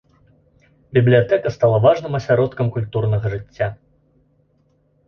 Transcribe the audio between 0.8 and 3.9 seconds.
Бібліятэка стала важным асяродкам культурнага жыцця.